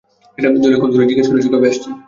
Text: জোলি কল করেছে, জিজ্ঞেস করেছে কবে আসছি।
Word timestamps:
জোলি 0.63 0.77
কল 0.79 0.89
করেছে, 0.91 1.09
জিজ্ঞেস 1.09 1.27
করেছে 1.29 1.49
কবে 1.53 1.67
আসছি। 1.71 1.89